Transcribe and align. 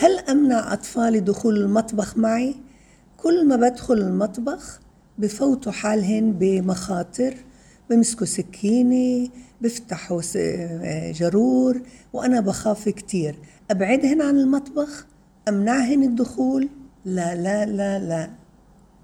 هل 0.00 0.18
أمنع 0.18 0.72
أطفالي 0.72 1.20
دخول 1.20 1.56
المطبخ 1.56 2.16
معي؟ 2.16 2.54
كل 3.16 3.46
ما 3.46 3.56
بدخل 3.56 3.94
المطبخ 3.94 4.80
بفوتوا 5.18 5.72
حالهن 5.72 6.32
بمخاطر 6.32 7.34
بمسكوا 7.90 8.26
سكينة 8.26 9.28
بفتحوا 9.60 10.22
جرور 11.12 11.82
وأنا 12.12 12.40
بخاف 12.40 12.88
كتير. 12.88 13.36
أبعدهن 13.70 14.22
عن 14.22 14.36
المطبخ؟ 14.36 15.06
أمنعهن 15.48 16.02
الدخول؟ 16.02 16.68
لا 17.04 17.34
لا 17.34 17.66
لا 17.66 17.98
لا. 17.98 18.30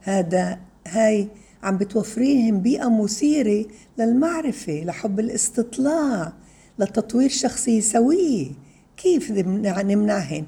هذا 0.00 0.58
هاي 0.86 1.28
عم 1.62 1.78
بتوفريهم 1.78 2.60
بيئة 2.60 3.02
مثيرة 3.02 3.66
للمعرفة 3.98 4.84
لحب 4.84 5.20
الاستطلاع 5.20 6.32
لتطوير 6.78 7.28
شخصية 7.28 7.80
سوية. 7.80 8.50
كيف 8.96 9.30
نمنعهن؟ 9.30 10.44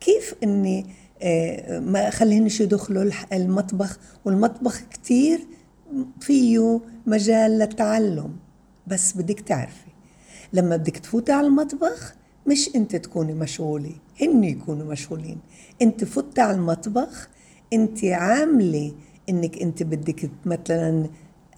كيف 0.00 0.34
إني 0.42 0.86
آه، 1.22 1.78
ما 1.78 2.08
اخليهنش 2.08 2.60
يدخلوا 2.60 3.10
المطبخ؟ 3.32 3.98
والمطبخ 4.24 4.80
كتير 4.90 5.40
فيه 6.20 6.80
مجال 7.06 7.58
للتعلم 7.58 8.36
بس 8.86 9.16
بدك 9.16 9.40
تعرفي 9.40 9.90
لما 10.52 10.76
بدك 10.76 10.96
تفوتي 10.98 11.32
على 11.32 11.46
المطبخ 11.46 12.14
مش 12.46 12.70
أنت 12.76 12.96
تكوني 12.96 13.34
مشغولة 13.34 13.92
هن 14.20 14.44
يكونوا 14.44 14.86
مشغولين. 14.86 15.38
أنت 15.82 16.04
فتي 16.04 16.40
على 16.40 16.56
المطبخ 16.56 17.28
أنت 17.72 18.04
عاملة 18.04 18.92
إنك 19.28 19.62
أنت 19.62 19.82
بدك 19.82 20.30
مثلا 20.44 21.08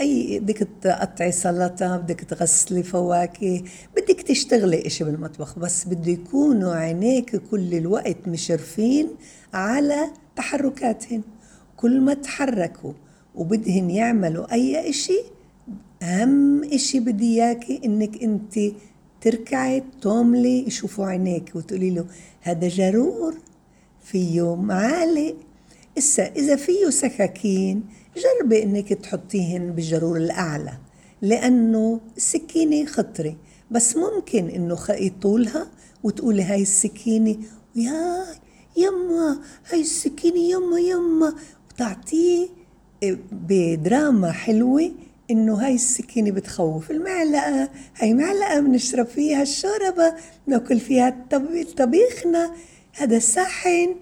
أي 0.02 0.40
بدك 0.40 0.68
تقطعي 0.82 1.32
سلطة 1.32 1.96
بدك 1.96 2.20
تغسلي 2.20 2.82
فواكه 2.82 3.62
بدك 3.96 4.20
تشتغلي 4.22 4.86
إشي 4.86 5.04
بالمطبخ 5.04 5.58
بس 5.58 5.84
بده 5.84 6.12
يكونوا 6.12 6.74
عينيك 6.74 7.36
كل 7.36 7.74
الوقت 7.74 8.28
مشرفين 8.28 9.08
على 9.54 10.10
تحركاتهن. 10.36 11.22
كل 11.76 12.00
ما 12.00 12.14
تحركوا 12.14 12.92
وبدهن 13.34 13.90
يعملوا 13.90 14.52
أي 14.52 14.90
إشي 14.90 15.20
أهم 16.02 16.64
إشي 16.64 17.00
بدي 17.00 17.42
إياكي 17.42 17.80
إنك 17.84 18.22
أنت 18.22 18.54
تركعي 19.20 19.82
توملي 20.00 20.66
يشوفوا 20.66 21.06
عينيك 21.06 21.52
وتقولي 21.54 21.90
له 21.90 22.06
هذا 22.40 22.68
جرور 22.68 23.34
فيه 24.04 24.56
معالق. 24.56 25.36
إسا 25.98 26.26
إذا 26.26 26.56
فيه 26.56 26.90
سكاكين 26.90 27.82
جربي 28.16 28.62
إنك 28.62 28.92
تحطيهن 28.92 29.72
بالجرور 29.72 30.16
الأعلى 30.16 30.72
لأنه 31.22 32.00
السكينة 32.16 32.86
خطرة. 32.86 33.36
بس 33.70 33.96
ممكن 33.96 34.48
إنه 34.48 34.78
يطولها 34.90 35.66
وتقولي 36.02 36.42
هاي 36.42 36.62
السكينة 36.62 37.36
يا 37.76 38.24
يما 38.76 39.40
هاي 39.70 39.80
السكينة 39.80 40.38
يما 40.38 40.80
يما. 40.80 41.34
وتعطيه 41.70 42.48
إيه، 43.02 43.18
بدراما 43.32 44.32
حلوة 44.32 44.92
إنه 45.30 45.54
هاي 45.54 45.74
السكينة 45.74 46.30
بتخوف 46.30 46.90
المعلقة. 46.90 47.68
هاي 47.96 48.14
معلقة 48.14 48.60
بنشرب 48.60 49.06
فيها 49.06 49.42
الشوربة 49.42 50.14
ناكل 50.46 50.80
فيها 50.80 51.26
طبيخنا. 51.76 52.54
هذا 52.92 53.18
صحن 53.18 53.94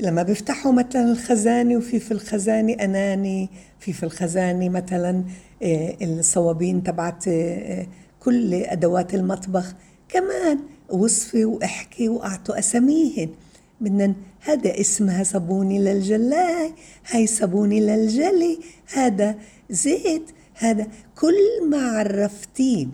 لما 0.00 0.22
بيفتحوا 0.22 0.72
مثلا 0.72 1.12
الخزانة 1.12 1.76
وفي 1.76 2.00
في 2.00 2.12
الخزانة 2.12 2.72
أناني 2.72 3.48
في 3.78 3.92
في 3.92 4.02
الخزانة 4.02 4.68
مثلا 4.68 5.24
آه، 5.62 5.96
الصوابين 6.02 6.82
تبعت 6.82 7.28
آه، 7.28 7.86
كل 8.20 8.54
أدوات 8.54 9.14
المطبخ. 9.14 9.74
كمان 10.08 10.58
وصفي 10.88 11.44
وإحكي 11.44 12.08
وأعطوا 12.08 12.58
أساميهن. 12.58 13.28
بدنا 13.80 14.14
هذا 14.40 14.80
اسمها 14.80 15.24
صابوني 15.24 15.78
للجلاي 15.78 16.72
هاي 17.10 17.26
صابوني 17.26 17.80
للجلي. 17.80 18.58
هذا 18.92 19.34
زيت 19.70 20.30
هذا 20.54 20.86
كل 21.20 21.68
ما 21.70 21.78
عرفتيه 21.78 22.86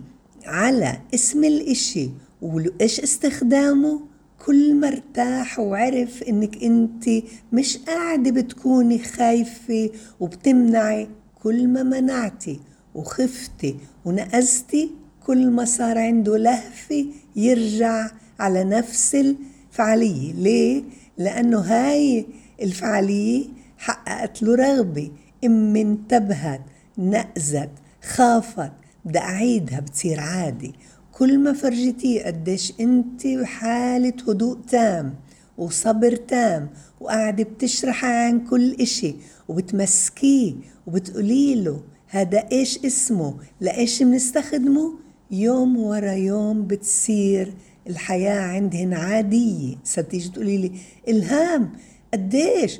على 0.45 0.99
اسم 1.13 1.43
الإشي 1.43 2.09
وإيش 2.41 2.99
استخدامه؟ 2.99 4.14
كل 4.45 4.75
ما 4.75 4.87
ارتاح 4.87 5.59
وعرف 5.59 6.23
إنك 6.23 6.63
أنت 6.63 7.09
مش 7.53 7.77
قاعدة 7.77 8.31
بتكوني 8.31 8.99
خايفة 8.99 9.89
وبتمنعي 10.19 11.07
كل 11.43 11.67
ما 11.67 11.83
منعتي 11.83 12.59
وخفتي 12.95 13.75
ونقزتي 14.05 14.91
كل 15.25 15.49
ما 15.49 15.65
صار 15.65 15.97
عنده 15.97 16.37
لهفة 16.37 17.05
يرجع 17.35 18.07
على 18.39 18.63
نفس 18.63 19.15
الفعالية. 19.15 20.33
ليه؟ 20.33 20.83
لأنه 21.17 21.59
هاي 21.59 22.25
الفعالية 22.61 23.45
حققت 23.77 24.43
له 24.43 24.55
رغبة. 24.55 25.11
ام 25.45 25.75
انتبهت 25.75 26.61
نقزت 26.97 27.69
خافت 28.03 28.71
بدي 29.05 29.19
أعيدها 29.19 29.79
بتصير 29.79 30.19
عادي. 30.19 30.73
كل 31.17 31.39
ما 31.39 31.53
فرجتيه 31.53 32.25
قديش 32.25 32.73
انت 32.79 33.27
بحالة 33.27 34.13
هدوء 34.27 34.57
تام 34.69 35.15
وصبر 35.57 36.15
تام 36.15 36.69
وقاعدة 36.99 37.43
بتشرحي 37.43 38.07
عن 38.07 38.39
كل 38.39 38.73
إشي 38.73 39.15
وبتمسكيه 39.47 40.53
وبتقولي 40.87 41.55
له 41.55 41.81
هذا 42.07 42.43
إيش 42.51 42.85
اسمه؟ 42.85 43.35
لإيش 43.61 44.03
بنستخدمه؟ 44.03 44.93
يوم 45.31 45.77
ورا 45.77 46.11
يوم 46.11 46.67
بتصير 46.67 47.53
الحياة 47.87 48.39
عندهن 48.41 48.93
عادية. 48.93 49.75
ستيجي 49.83 50.29
تقولي 50.29 50.57
لي؟ 50.57 50.71
إلهام. 51.07 51.71
قديش؟ 52.13 52.79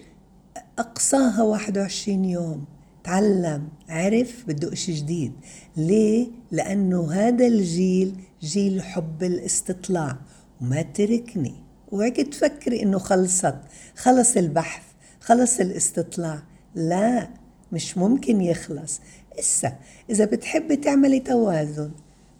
أقصاها 0.79 1.44
21 1.44 2.25
يوم. 2.25 2.66
تعلم 3.05 3.67
عرف 3.89 4.43
بده 4.47 4.73
إشي 4.73 4.93
جديد. 4.93 5.31
ليه؟ 5.77 6.27
لأنه 6.51 7.11
هذا 7.11 7.47
الجيل 7.47 8.16
جيل 8.41 8.81
حب 8.81 9.23
الاستطلاع. 9.23 10.17
وما 10.61 10.81
تركني. 10.81 11.55
وهيك 11.91 12.15
تفكري 12.15 12.83
إنه 12.83 12.97
خلصت. 12.97 13.55
خلص 13.95 14.38
البحث 14.38 14.83
خلص 15.19 15.59
الاستطلاع. 15.59 16.44
لا 16.75 17.29
مش 17.71 17.97
ممكن 17.97 18.41
يخلص. 18.41 19.01
إسا 19.39 19.73
إذا 20.09 20.25
بتحبي 20.25 20.75
تعملي 20.75 21.19
توازن. 21.19 21.91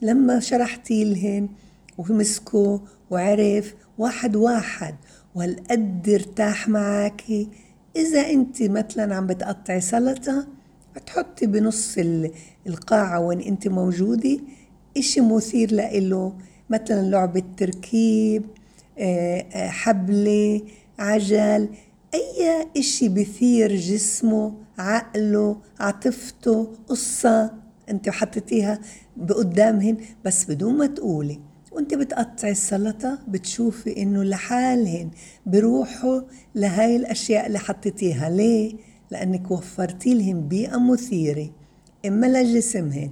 لما 0.02 0.40
شرحتي 0.40 1.04
لهن 1.04 1.50
ومسكوا 1.98 2.80
وعرف 3.10 3.76
واحد 3.98 4.36
واحد. 4.36 4.96
وهالقد 5.36 6.10
ارتاح 6.10 6.70
معاكي. 6.70 7.50
إذا 7.96 8.30
أنت 8.30 8.64
مثلا 8.64 9.16
عم 9.16 9.28
بتقطعي 9.28 9.82
سلطة 9.82 10.55
بتحطي 10.96 11.46
بنص 11.46 11.98
القاعة 12.68 13.20
وين 13.20 13.42
أنت 13.42 13.68
موجودة 13.68 14.40
إشي 14.98 15.22
مثير 15.22 15.72
لإله 15.72 16.34
مثلا 16.70 17.10
لعبة 17.10 17.44
تركيب 17.58 18.44
آه، 19.00 19.46
آه، 19.54 19.68
حبلة 19.68 20.62
عجل 21.00 21.70
أي 22.14 22.68
إشي 22.78 23.10
بثير 23.10 23.76
جسمه 23.76 24.54
عقله 24.78 25.58
عاطفته 25.80 26.74
قصة 26.88 27.54
أنت 27.90 28.10
حطيتيها 28.10 28.80
بقدامهن 29.18 29.98
بس 30.26 30.46
بدون 30.46 30.78
ما 30.78 30.86
تقولي 30.86 31.40
وانت 31.72 31.94
بتقطعي 31.94 32.52
السلطة 32.52 33.20
بتشوفي 33.28 34.02
إنه 34.02 34.24
لحالهن 34.24 35.10
بروحوا 35.46 36.22
لهاي 36.56 36.96
الأشياء 36.96 37.48
اللي 37.48 37.60
حطيتيها 37.60 38.30
ليه؟ 38.30 38.76
لأنك 39.16 39.52
وفرتي 39.52 40.14
لهم 40.14 40.48
بيئة 40.48 40.78
مثيرة 40.80 41.50
إما 42.06 42.26
لجسمهن 42.26 43.12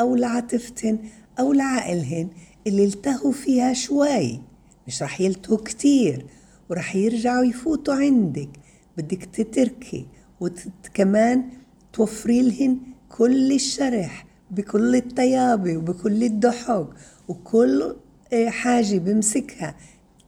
أو 0.00 0.16
لعاطفتهن 0.16 0.98
أو 1.38 1.52
لعقلهن 1.52 2.28
اللي 2.66 2.84
التهوا 2.84 3.32
فيها 3.32 3.72
شوي. 3.72 4.40
مش 4.86 5.02
رح 5.02 5.20
يلتهوا 5.20 5.58
كتير 5.58 6.26
ورح 6.70 6.96
يرجعوا 6.96 7.44
يفوتوا 7.44 7.94
عندك. 7.94 8.48
بدك 8.96 9.24
تتركي 9.24 10.06
وكمان 10.40 11.44
توفري 11.92 12.42
لهن 12.42 12.78
كل 13.08 13.52
الشرح 13.52 14.26
بكل 14.50 14.96
الطيابة 14.96 15.76
وبكل 15.76 16.24
الضحك 16.24 16.86
وكل 17.28 17.96
حاجة 18.46 18.98
بمسكها 18.98 19.74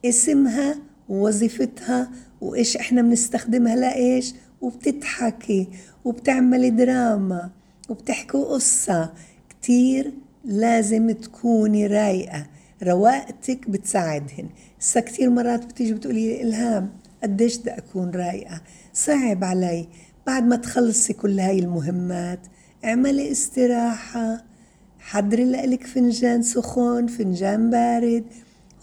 اسمها 0.05 0.79
ووظيفتها 1.09 2.11
وإيش 2.41 2.77
إحنا 2.77 3.01
بنستخدمها 3.01 3.75
لإيش 3.75 4.33
وبتضحكي 4.61 5.67
وبتعملي 6.05 6.69
دراما 6.69 7.49
وبتحكوا 7.89 8.45
قصة 8.45 9.13
كتير 9.49 10.13
لازم 10.45 11.11
تكوني 11.11 11.87
رايقة. 11.87 12.45
رواقتك 12.83 13.69
بتساعدهن. 13.69 14.49
هسا 14.79 14.99
كتير 14.99 15.29
مرات 15.29 15.65
بتيجي 15.65 15.93
بتقولي 15.93 16.41
إلهام 16.41 16.89
قديش 17.23 17.57
بدي 17.57 17.71
أكون 17.71 18.11
رايقة؟ 18.11 18.61
صعب 18.93 19.43
علي. 19.43 19.87
بعد 20.27 20.43
ما 20.43 20.55
تخلصي 20.55 21.13
كل 21.13 21.39
هاي 21.39 21.59
المهمات 21.59 22.39
اعملي 22.85 23.31
استراحة. 23.31 24.43
حضري 24.99 25.45
لك 25.45 25.87
فنجان 25.87 26.41
سخون 26.41 27.07
فنجان 27.07 27.69
بارد. 27.69 28.23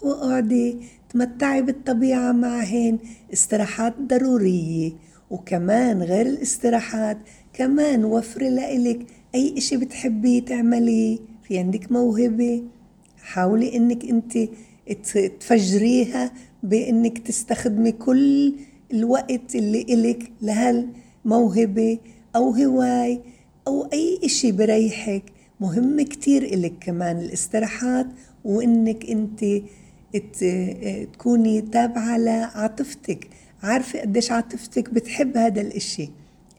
واقعدي 0.01 0.77
تمتعي 1.09 1.61
بالطبيعة 1.61 2.31
معهن. 2.31 2.99
استراحات 3.33 3.93
ضرورية. 4.01 4.91
وكمان 5.29 6.03
غير 6.03 6.25
الاستراحات 6.25 7.17
كمان 7.53 8.05
وفري 8.05 8.49
لإلك 8.49 9.05
أي 9.35 9.57
إشي 9.57 9.77
بتحبيه 9.77 10.45
تعمليه 10.45 11.17
في 11.43 11.57
عندك 11.57 11.91
موهبة 11.91 12.63
حاولي 13.23 13.75
إنك 13.75 14.05
أنت 14.05 14.37
تفجريها 15.39 16.31
بإنك 16.63 17.17
تستخدمي 17.17 17.91
كل 17.91 18.53
الوقت 18.93 19.55
اللي 19.55 19.81
إلك 19.81 20.31
لهالموهبة 20.41 21.97
أو 22.35 22.49
هواي 22.49 23.21
أو 23.67 23.89
أي 23.93 24.19
إشي 24.23 24.51
بريحك. 24.51 25.23
مهم 25.59 26.01
كتير 26.01 26.43
إلك 26.43 26.73
كمان 26.81 27.17
الاستراحات 27.17 28.07
وإنك 28.43 29.05
أنت 29.09 29.45
تكوني 31.13 31.61
تابعة 31.61 32.17
لعاطفتك. 32.17 33.27
عارفة 33.65 34.01
قديش 34.01 34.31
عاطفتك 34.31 34.89
بتحب 34.89 35.37
هذا 35.37 35.61
الإشي. 35.61 36.09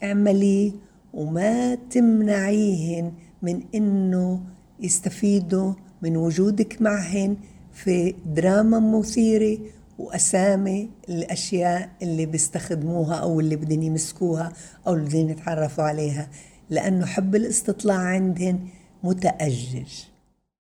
اعمليه 0.03 0.73
وما 1.15 1.75
تمنعيهن 1.75 3.13
من 3.43 3.63
إنه 3.75 4.41
يستفيدوا 4.81 5.73
من 6.03 6.17
وجودك 6.17 6.83
معهن 6.83 7.37
في 7.73 8.15
دراما 8.27 8.99
مثيرة 8.99 9.59
وأسامي 9.99 10.91
الأشياء 11.09 11.89
اللي 12.03 12.27
بيستخدموها 12.27 13.15
أو 13.15 13.41
اللي 13.41 13.57
بدهم 13.57 13.83
يمسكوها 13.83 14.53
أو 14.87 14.95
اللي 14.95 15.05
بدهم 15.09 15.31
يتعرفوا 15.31 15.85
عليها. 15.85 16.29
لأنه 16.71 17.07
حب 17.07 17.35
الاستطلاع 17.35 17.99
عندهن 17.99 18.59
متأجج 19.05 19.89